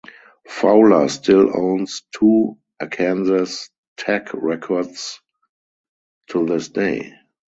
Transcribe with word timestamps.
Fowler 0.47 1.07
still 1.09 1.55
owns 1.55 2.01
two 2.11 2.57
Arkansas 2.79 3.65
Tech 3.97 4.33
records 4.33 5.19
to 6.31 6.43
this 6.43 6.69
day. 6.69 7.13